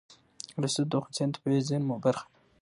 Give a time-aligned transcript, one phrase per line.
[0.63, 2.29] رسوب د افغانستان د طبیعي زیرمو برخه ده.